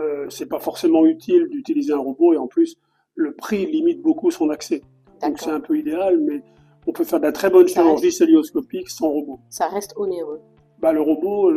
euh, 0.00 0.26
c'est 0.30 0.46
pas 0.46 0.58
forcément 0.58 1.04
utile 1.04 1.48
d'utiliser 1.50 1.92
un 1.92 1.98
robot 1.98 2.32
et 2.32 2.38
en 2.38 2.46
plus 2.46 2.76
le 3.14 3.32
prix 3.32 3.66
limite 3.66 4.00
beaucoup 4.00 4.30
son 4.30 4.48
accès. 4.48 4.82
Donc 5.22 5.38
c'est 5.38 5.50
un 5.50 5.60
peu 5.60 5.76
idéal, 5.76 6.18
mais 6.18 6.42
on 6.86 6.92
peut 6.92 7.04
faire 7.04 7.20
de 7.20 7.24
la 7.24 7.32
très 7.32 7.50
bonne 7.50 7.66
chirurgie 7.66 8.12
célioscopique 8.12 8.88
sans 8.88 9.08
robot. 9.08 9.40
Ça 9.50 9.68
reste 9.68 9.94
onéreux. 9.96 10.40
Bah, 10.78 10.92
le 10.92 11.00
robot, 11.00 11.50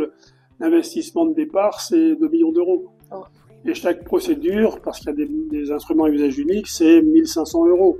l'investissement 0.59 1.25
de 1.25 1.33
départ, 1.33 1.81
c'est 1.81 2.15
2 2.15 2.27
millions 2.29 2.51
d'euros. 2.51 2.87
Oh. 3.11 3.23
Et 3.65 3.73
chaque 3.73 4.03
procédure, 4.03 4.81
parce 4.81 4.99
qu'il 4.99 5.09
y 5.09 5.23
a 5.23 5.25
des, 5.25 5.71
instruments 5.71 6.05
à 6.05 6.09
usage 6.09 6.39
unique, 6.39 6.67
c'est 6.67 7.01
1500 7.01 7.67
euros. 7.67 7.97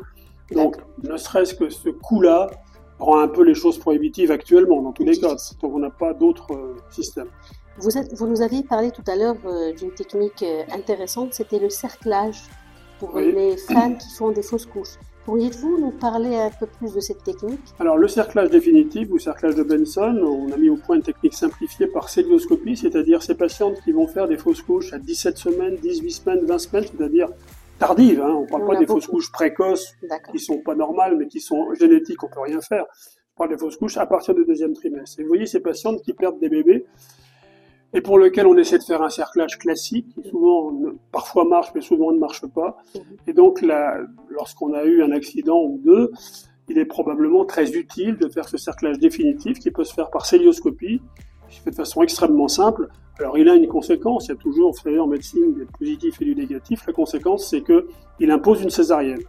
Donc, 0.52 0.78
ne 1.04 1.18
serait-ce 1.18 1.54
que 1.54 1.70
ce 1.70 1.90
coût-là 1.90 2.50
rend 2.98 3.20
un 3.20 3.28
peu 3.28 3.44
les 3.44 3.54
choses 3.54 3.78
prohibitives 3.78 4.32
actuellement, 4.32 4.82
dans 4.82 4.92
tous 4.92 5.04
les 5.04 5.18
cas. 5.18 5.36
Donc, 5.62 5.74
on 5.74 5.80
n'a 5.80 5.90
pas 5.90 6.14
d'autres 6.14 6.52
euh, 6.54 6.76
systèmes. 6.90 7.30
Vous, 7.78 7.92
vous, 8.14 8.28
nous 8.28 8.42
aviez 8.42 8.64
parlé 8.64 8.92
tout 8.92 9.04
à 9.08 9.16
l'heure 9.16 9.38
euh, 9.46 9.74
d'une 9.74 9.92
technique 9.92 10.44
euh, 10.44 10.64
intéressante, 10.74 11.34
c'était 11.34 11.60
le 11.60 11.70
cerclage 11.70 12.42
pour 13.00 13.18
les 13.18 13.56
femmes 13.56 13.98
qui 13.98 14.10
font 14.10 14.32
des 14.32 14.42
fausses 14.42 14.66
couches. 14.66 14.98
Pourriez-vous 15.30 15.78
nous 15.78 15.92
parler 15.92 16.36
un 16.36 16.50
peu 16.50 16.66
plus 16.66 16.92
de 16.92 17.00
cette 17.00 17.24
technique? 17.24 17.60
Alors, 17.78 17.98
le 17.98 18.08
cerclage 18.08 18.50
définitif 18.50 19.10
ou 19.12 19.20
cerclage 19.20 19.54
de 19.54 19.62
Benson, 19.62 20.20
on 20.24 20.52
a 20.52 20.58
mis 20.58 20.72
au 20.72 20.76
point 20.76 20.96
une 20.96 21.04
technique 21.04 21.36
simplifiée 21.36 21.86
par 21.86 22.10
célioscopie, 22.10 22.76
c'est-à-dire 22.76 23.22
ces 23.22 23.36
patientes 23.36 23.80
qui 23.84 23.92
vont 23.92 24.08
faire 24.08 24.28
des 24.28 24.38
fausses 24.38 24.64
couches 24.64 24.92
à 24.92 24.98
17 24.98 25.38
semaines, 25.38 25.76
18 25.76 26.10
semaines, 26.10 26.46
20 26.48 26.58
semaines, 26.58 26.86
c'est-à-dire 26.86 27.28
tardives. 27.78 28.24
Hein. 28.24 28.38
On 28.40 28.42
ne 28.42 28.48
parle 28.48 28.66
pas 28.66 28.76
des 28.78 28.88
fausses 28.88 29.06
couches 29.06 29.32
précoces 29.32 29.94
qui 30.32 30.40
sont 30.40 30.62
pas 30.62 30.74
normales, 30.74 31.16
mais 31.16 31.28
qui 31.28 31.42
sont 31.42 31.76
génétiques, 31.76 32.24
on 32.24 32.28
peut 32.28 32.42
rien 32.42 32.62
faire. 32.62 32.86
On 33.36 33.44
parle 33.44 33.52
des 33.52 33.60
fausses 33.60 33.78
couches 33.78 33.98
à 33.98 34.08
partir 34.08 34.34
du 34.34 34.46
deuxième 34.46 34.74
trimestre. 34.74 35.20
Et 35.20 35.22
vous 35.22 35.28
voyez 35.28 35.46
ces 35.46 35.60
patientes 35.60 36.02
qui 36.02 36.14
perdent 36.14 36.40
des 36.40 36.50
bébés. 36.50 36.88
Et 37.94 38.02
pour 38.02 38.20
lequel 38.20 38.46
on 38.46 38.56
essaie 38.58 38.78
de 38.78 38.84
faire 38.84 39.02
un 39.02 39.10
cerclage 39.10 39.58
classique, 39.58 40.08
qui 40.14 40.30
souvent, 40.30 40.72
parfois 41.12 41.44
marche, 41.46 41.70
mais 41.74 41.82
souvent 41.82 42.12
ne 42.12 42.20
marche 42.20 42.46
pas. 42.46 42.78
Et 43.28 43.34
donc, 43.34 43.66
lorsqu'on 44.30 44.74
a 44.74 44.84
eu 44.84 45.02
un 45.02 45.12
accident 45.12 45.60
ou 45.64 45.80
deux, 45.84 46.12
il 46.68 46.78
est 46.78 46.86
probablement 46.86 47.46
très 47.46 47.72
utile 47.72 48.18
de 48.18 48.30
faire 48.30 48.48
ce 48.48 48.58
cerclage 48.58 49.00
définitif 49.00 49.58
qui 49.58 49.72
peut 49.72 49.84
se 49.84 49.94
faire 49.94 50.12
par 50.12 50.26
célioscopie, 50.26 51.02
qui 51.50 51.56
se 51.58 51.62
fait 51.62 51.72
de 51.72 51.76
façon 51.76 52.04
extrêmement 52.04 52.48
simple. 52.48 52.90
Alors, 53.18 53.40
il 53.40 53.50
a 53.50 53.56
une 53.56 53.68
conséquence. 53.68 54.28
Il 54.28 54.30
y 54.30 54.34
a 54.34 54.36
toujours, 54.36 54.72
vous 54.72 54.78
savez, 54.78 55.00
en 55.00 55.08
médecine, 55.08 55.56
des 55.56 55.66
positifs 55.66 56.22
et 56.22 56.26
du 56.26 56.36
négatif. 56.36 56.86
La 56.86 56.94
conséquence, 56.94 57.50
c'est 57.50 57.62
que 57.62 57.88
il 58.20 58.30
impose 58.30 58.62
une 58.62 58.70
césarienne, 58.70 59.24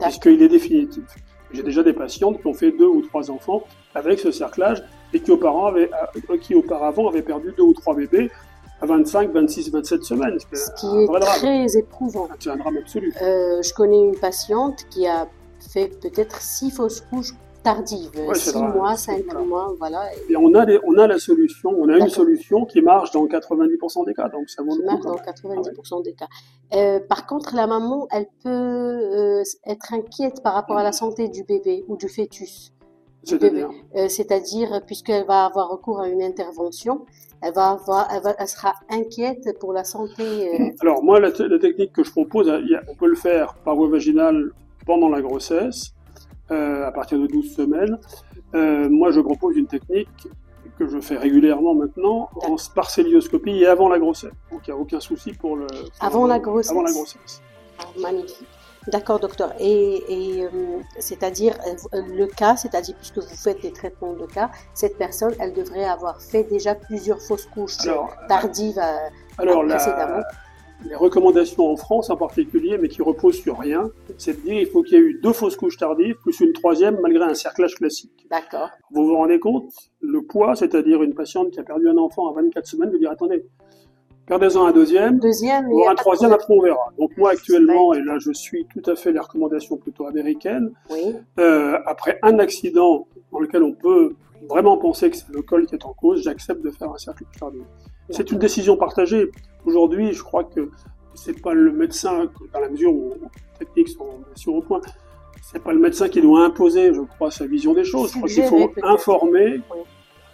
puisqu'il 0.00 0.42
est 0.42 0.48
définitif. 0.48 1.04
J'ai 1.52 1.62
déjà 1.62 1.84
des 1.84 1.92
patientes 1.92 2.40
qui 2.40 2.46
ont 2.48 2.52
fait 2.52 2.72
deux 2.72 2.88
ou 2.88 3.00
trois 3.02 3.30
enfants 3.30 3.62
avec 3.94 4.18
ce 4.18 4.32
cerclage 4.32 4.82
et 5.16 5.20
qui 5.20 5.30
auparavant 5.32 5.66
avaient, 5.66 5.90
euh, 6.30 6.36
qui 6.36 6.54
auparavant 6.54 7.08
avaient 7.08 7.22
perdu 7.22 7.52
deux 7.56 7.62
ou 7.64 7.72
trois 7.72 7.94
bébés 7.94 8.30
à 8.82 8.86
25, 8.86 9.32
26, 9.32 9.70
27 9.70 10.04
semaines. 10.04 10.38
Ce 10.38 10.70
qui 10.78 10.86
est 10.86 11.20
très 11.20 11.78
éprouvant. 11.78 12.28
C'est 12.38 12.50
un 12.50 12.56
drame 12.56 12.76
absolu. 12.76 13.12
Euh, 13.22 13.62
je 13.62 13.72
connais 13.72 13.98
une 13.98 14.16
patiente 14.16 14.84
qui 14.90 15.06
a 15.06 15.26
fait 15.72 15.88
peut-être 16.00 16.40
six 16.40 16.70
fausses 16.70 17.00
couches 17.00 17.32
tardives, 17.62 18.10
six 18.34 18.56
mois, 18.56 18.96
cinq 18.96 19.24
mois, 19.34 19.74
voilà. 19.78 20.04
Et 20.28 20.36
on 20.36 20.54
a, 20.54 20.64
on 20.84 20.98
a 20.98 21.06
la 21.08 21.18
solution, 21.18 21.70
on 21.70 21.88
a 21.88 21.96
une 21.96 22.08
solution 22.08 22.64
qui 22.64 22.80
marche 22.80 23.10
dans 23.10 23.26
90% 23.26 24.06
des 24.06 24.14
cas, 24.14 24.28
donc 24.28 24.48
ça 24.50 24.62
vaut 24.62 24.76
le 24.76 24.86
coup. 24.86 25.02
dans 25.02 25.16
90% 25.16 26.04
des 26.04 26.12
cas. 26.12 26.28
Euh, 26.74 27.00
par 27.00 27.26
contre, 27.26 27.56
la 27.56 27.66
maman, 27.66 28.06
elle 28.12 28.26
peut 28.44 29.42
être 29.66 29.94
inquiète 29.94 30.44
par 30.44 30.54
rapport 30.54 30.76
à 30.76 30.84
la 30.84 30.92
santé 30.92 31.28
du 31.28 31.42
bébé 31.42 31.84
ou 31.88 31.96
du 31.96 32.08
fœtus. 32.08 32.72
Euh, 33.32 34.08
c'est-à-dire, 34.08 34.80
puisqu'elle 34.86 35.26
va 35.26 35.46
avoir 35.46 35.70
recours 35.70 36.00
à 36.00 36.08
une 36.08 36.22
intervention, 36.22 37.06
elle, 37.42 37.54
va 37.54 37.70
avoir, 37.70 38.08
elle, 38.38 38.48
sera 38.48 38.74
inquiète 38.88 39.58
pour 39.58 39.72
la 39.72 39.84
santé. 39.84 40.22
Euh. 40.22 40.70
Alors, 40.80 41.02
moi, 41.02 41.18
la, 41.20 41.32
technique 41.32 41.92
que 41.92 42.04
je 42.04 42.10
propose, 42.10 42.48
on 42.88 42.94
peut 42.94 43.08
le 43.08 43.16
faire 43.16 43.54
par 43.64 43.74
voie 43.76 43.88
vaginale 43.88 44.52
pendant 44.86 45.08
la 45.08 45.20
grossesse, 45.20 45.92
euh, 46.50 46.86
à 46.86 46.92
partir 46.92 47.18
de 47.18 47.26
12 47.26 47.54
semaines. 47.54 47.98
moi, 48.90 49.10
je 49.10 49.20
propose 49.20 49.56
une 49.56 49.66
technique 49.66 50.28
que 50.78 50.86
je 50.86 51.00
fais 51.00 51.16
régulièrement 51.16 51.74
maintenant 51.74 52.28
en 52.34 52.56
sparcélioscopie 52.56 53.62
et 53.62 53.66
avant 53.66 53.88
la 53.88 53.98
grossesse. 53.98 54.32
Donc, 54.52 54.66
il 54.66 54.70
n'y 54.70 54.78
a 54.78 54.80
aucun 54.80 55.00
souci 55.00 55.32
pour 55.32 55.56
le. 55.56 55.66
avant, 56.00 56.26
la 56.26 56.38
grossesse. 56.38 56.70
avant 56.70 56.82
la 56.82 56.92
grossesse. 56.92 57.42
Ah, 57.78 57.84
magnifique. 58.00 58.46
D'accord, 58.88 59.18
docteur. 59.18 59.52
Et, 59.58 60.02
euh, 60.08 60.48
c'est-à-dire 60.98 61.54
euh, 61.66 62.02
le 62.08 62.26
cas, 62.26 62.56
c'est-à-dire 62.56 62.94
puisque 62.96 63.18
vous 63.18 63.36
faites 63.36 63.60
des 63.62 63.72
traitements 63.72 64.12
de 64.12 64.26
cas, 64.26 64.50
cette 64.74 64.96
personne, 64.96 65.34
elle 65.40 65.52
devrait 65.52 65.84
avoir 65.84 66.20
fait 66.20 66.44
déjà 66.44 66.74
plusieurs 66.74 67.20
fausses 67.20 67.46
couches 67.46 67.78
tardives 68.28 68.78
euh, 68.78 69.08
alors, 69.38 69.64
précédemment. 69.66 70.22
les 70.88 70.94
recommandations 70.94 71.70
en 71.70 71.76
France 71.76 72.10
en 72.10 72.16
particulier, 72.16 72.78
mais 72.78 72.88
qui 72.88 73.02
reposent 73.02 73.40
sur 73.40 73.58
rien, 73.58 73.90
c'est 74.18 74.40
de 74.40 74.48
dire 74.48 74.58
qu'il 74.58 74.68
faut 74.68 74.82
qu'il 74.82 74.98
y 74.98 75.00
ait 75.00 75.04
eu 75.04 75.20
deux 75.20 75.32
fausses 75.32 75.56
couches 75.56 75.78
tardives 75.78 76.14
plus 76.22 76.38
une 76.40 76.52
troisième 76.52 77.00
malgré 77.00 77.24
un 77.24 77.34
cerclage 77.34 77.74
classique. 77.74 78.26
D'accord. 78.30 78.70
Vous 78.92 79.04
vous 79.04 79.16
rendez 79.16 79.40
compte 79.40 79.72
Le 80.00 80.22
poids, 80.22 80.54
c'est-à-dire 80.54 81.02
une 81.02 81.14
patiente 81.14 81.50
qui 81.50 81.58
a 81.58 81.64
perdu 81.64 81.88
un 81.88 81.96
enfant 81.96 82.28
à 82.28 82.34
24 82.34 82.66
semaines, 82.66 82.90
vous 82.90 82.98
dire 82.98 83.10
attendez, 83.10 83.44
Perdez-en 84.26 84.66
un 84.66 84.72
deuxième, 84.72 85.18
deuxième 85.20 85.66
un 85.88 85.94
troisième, 85.94 86.32
après 86.32 86.52
on 86.52 86.60
verra. 86.60 86.92
Donc 86.98 87.16
moi 87.16 87.30
actuellement, 87.30 87.94
et 87.94 88.02
là 88.02 88.18
je 88.18 88.32
suis 88.32 88.66
tout 88.66 88.90
à 88.90 88.96
fait 88.96 89.12
les 89.12 89.20
recommandations 89.20 89.76
plutôt 89.76 90.06
américaines, 90.06 90.72
oui. 90.90 91.14
euh, 91.38 91.78
après 91.86 92.18
un 92.22 92.38
accident 92.40 93.06
dans 93.30 93.38
lequel 93.38 93.62
on 93.62 93.72
peut 93.72 94.16
vraiment 94.48 94.76
penser 94.78 95.10
que 95.10 95.16
c'est 95.16 95.32
le 95.32 95.42
col 95.42 95.66
qui 95.66 95.76
est 95.76 95.84
en 95.84 95.92
cause, 95.92 96.22
j'accepte 96.22 96.62
de 96.62 96.70
faire 96.70 96.90
un 96.90 96.98
cercle 96.98 97.24
tardif. 97.38 97.62
C'est 98.10 98.30
une 98.30 98.38
décision 98.38 98.76
partagée. 98.76 99.30
Aujourd'hui, 99.64 100.12
je 100.12 100.22
crois 100.22 100.44
que 100.44 100.70
c'est 101.14 101.40
pas 101.40 101.54
le 101.54 101.72
médecin, 101.72 102.30
dans 102.52 102.60
la 102.60 102.68
mesure 102.68 102.92
où 102.92 103.14
les 103.60 103.66
techniques 103.66 103.88
sont 103.88 104.08
sur 104.34 104.54
au 104.54 104.60
point, 104.60 104.80
c'est 105.42 105.62
pas 105.62 105.72
le 105.72 105.78
médecin 105.80 106.08
qui 106.08 106.20
doit 106.20 106.44
imposer, 106.44 106.92
je 106.92 107.00
crois, 107.00 107.30
sa 107.30 107.46
vision 107.46 107.74
des 107.74 107.84
choses. 107.84 108.12
Je 108.12 108.18
crois 108.18 108.28
qu'il 108.28 108.44
faut 108.44 108.70
informer, 108.82 109.60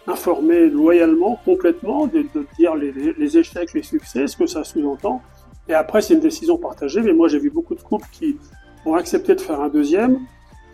informer 0.07 0.69
loyalement, 0.69 1.39
complètement, 1.45 2.07
de, 2.07 2.25
dire 2.59 2.75
les, 2.75 3.39
échecs, 3.39 3.73
les 3.75 3.83
succès, 3.83 4.27
ce 4.27 4.37
que 4.37 4.47
ça 4.47 4.65
sous-entend. 4.65 5.23
Et 5.69 5.75
après, 5.75 6.03
c'est 6.03 6.15
une 6.15 6.21
décision 6.21 6.59
partagée. 6.59 7.03
Mais 7.03 7.13
moi, 7.13 7.29
j'ai 7.29 7.39
vu 7.39 7.51
beaucoup 7.51 7.75
de 7.75 7.83
couples 7.83 8.07
qui 8.13 8.37
ont 8.85 8.95
accepté 8.95 9.35
de 9.35 9.41
faire 9.41 9.61
un 9.61 9.69
deuxième 9.69 10.19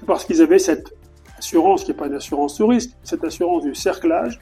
parce 0.06 0.24
qu'ils 0.24 0.40
avaient 0.40 0.58
cette 0.58 0.94
assurance, 1.36 1.84
qui 1.84 1.90
n'est 1.90 1.96
pas 1.96 2.06
une 2.06 2.14
assurance 2.14 2.54
sur 2.54 2.68
risque, 2.68 2.90
cette 3.02 3.24
assurance 3.24 3.64
du 3.64 3.74
cerclage 3.74 4.40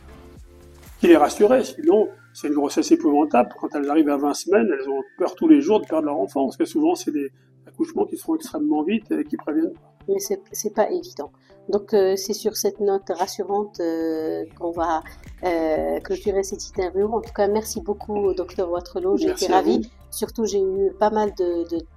qui 1.01 1.09
les 1.09 1.17
rassurait. 1.17 1.65
Sinon, 1.65 2.09
c'est 2.33 2.49
une 2.49 2.55
grossesse 2.55 2.91
épouvantable. 2.93 3.51
Quand 3.61 3.75
elles 3.75 3.91
arrivent 3.91 4.09
à 4.09 4.17
20 4.17 4.35
semaines, 4.35 4.69
elles 4.73 4.89
ont 4.89 5.03
peur 5.19 5.35
tous 5.35 5.49
les 5.49 5.61
jours 5.61 5.81
de 5.81 5.87
perdre 5.87 6.07
leur 6.07 6.19
enfant, 6.19 6.45
parce 6.45 6.57
que 6.57 6.65
souvent, 6.65 6.95
c'est 6.95 7.11
des 7.11 7.31
accouchements 7.67 8.07
qui 8.07 8.17
se 8.17 8.25
font 8.25 8.37
extrêmement 8.37 8.83
vite 8.83 9.11
et 9.11 9.25
qui 9.25 9.37
préviennent 9.37 9.73
pas. 9.73 9.96
Mais 10.09 10.19
c'est 10.53 10.75
pas 10.75 10.91
évident. 10.91 11.31
Donc 11.69 11.95
euh, 11.95 12.15
c'est 12.17 12.33
sur 12.33 12.57
cette 12.57 12.79
note 12.81 13.11
rassurante 13.11 13.81
euh, 13.81 14.45
qu'on 14.59 14.71
va 14.71 15.03
euh, 15.45 15.99
clôturer 16.01 16.43
cette 16.43 16.65
interview. 16.65 17.13
En 17.13 17.21
tout 17.21 17.33
cas, 17.33 17.49
merci 17.49 17.81
beaucoup, 17.81 18.33
docteur 18.35 18.71
Watrelot. 18.71 19.17
J'ai 19.17 19.31
été 19.31 19.47
ravie. 19.47 19.91
Surtout, 20.11 20.47
j'ai 20.47 20.61
eu 20.61 20.93
pas 20.99 21.11
mal 21.11 21.33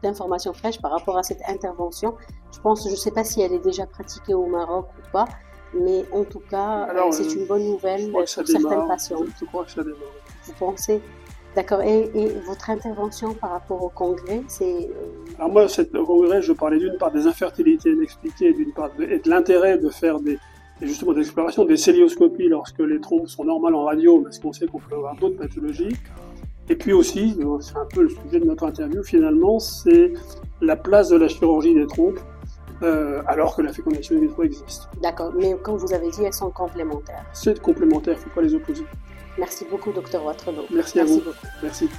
d'informations 0.03 0.51
de, 0.51 0.57
fraîches 0.57 0.81
par 0.81 0.91
rapport 0.91 1.17
à 1.17 1.23
cette 1.23 1.41
intervention. 1.47 2.15
Je 2.51 2.59
pense, 2.59 2.85
je 2.85 2.91
ne 2.91 2.95
sais 2.95 3.11
pas 3.11 3.23
si 3.23 3.41
elle 3.41 3.53
est 3.53 3.63
déjà 3.63 3.85
pratiquée 3.85 4.33
au 4.33 4.47
Maroc 4.47 4.87
ou 4.97 5.11
pas, 5.13 5.25
mais 5.73 6.03
en 6.11 6.23
tout 6.23 6.41
cas, 6.49 6.89
c'est 7.11 7.31
une 7.35 7.45
bonne 7.45 7.65
nouvelle 7.65 8.11
pour 8.11 8.27
certaines 8.27 8.63
patients. 8.87 9.23
Je 9.39 9.45
crois 9.45 9.63
que 9.63 9.71
ça 9.71 9.83
démarre. 9.83 9.99
Vous 10.45 10.53
pensez? 10.53 11.01
D'accord. 11.55 11.81
Et, 11.81 12.09
votre 12.45 12.69
intervention 12.69 13.33
par 13.33 13.51
rapport 13.51 13.83
au 13.83 13.89
congrès, 13.89 14.43
c'est... 14.47 14.89
Euh, 14.89 15.35
Alors 15.37 15.51
moi, 15.51 15.65
au 15.65 16.05
congrès, 16.05 16.41
je 16.41 16.53
parlais 16.53 16.79
d'une 16.79 16.97
part 16.97 17.11
des 17.11 17.25
infertilités 17.25 17.91
inexpliquées, 17.91 18.53
d'une 18.53 18.71
part 18.71 18.91
et 18.99 19.19
de 19.19 19.29
l'intérêt 19.29 19.77
de 19.77 19.89
faire 19.89 20.19
des, 20.19 20.37
justement 20.81 21.13
des 21.13 21.21
explorations, 21.21 21.65
des 21.65 21.77
célioscopies 21.77 22.47
lorsque 22.47 22.79
les 22.79 22.99
trompes 22.99 23.27
sont 23.27 23.43
normales 23.43 23.75
en 23.75 23.85
radio, 23.85 24.21
parce 24.21 24.39
qu'on 24.39 24.53
sait 24.53 24.67
qu'on 24.67 24.79
peut 24.79 24.95
avoir 24.95 25.15
d'autres 25.15 25.37
pathologies. 25.37 25.95
Et 26.69 26.75
puis 26.75 26.93
aussi, 26.93 27.35
euh, 27.39 27.59
c'est 27.61 27.77
un 27.77 27.87
peu 27.91 28.03
le 28.03 28.09
sujet 28.09 28.39
de 28.39 28.45
notre 28.45 28.65
interview 28.65 29.01
finalement, 29.03 29.57
c'est 29.57 30.13
la 30.61 30.75
place 30.75 31.09
de 31.09 31.17
la 31.17 31.27
chirurgie 31.27 31.73
des 31.73 31.87
trompes, 31.87 32.19
euh, 32.81 33.21
alors 33.27 33.55
que 33.55 33.61
la 33.61 33.73
fécondation 33.73 34.15
in 34.15 34.19
vitro 34.19 34.43
existe. 34.43 34.89
D'accord, 35.01 35.31
mais 35.35 35.55
comme 35.61 35.77
vous 35.77 35.93
avez 35.93 36.09
dit, 36.09 36.23
elles 36.23 36.33
sont 36.33 36.51
complémentaires. 36.51 37.25
C'est 37.33 37.59
complémentaire, 37.61 38.15
il 38.15 38.17
ne 38.17 38.23
faut 38.23 38.29
pas 38.29 38.41
les 38.41 38.53
opposer. 38.53 38.85
Merci 39.37 39.65
beaucoup, 39.69 39.91
docteur 39.91 40.25
Waterloo. 40.25 40.65
Merci, 40.71 40.99
à 40.99 41.05
vous. 41.05 41.19
Beaucoup. 41.19 41.37
Merci. 41.63 41.89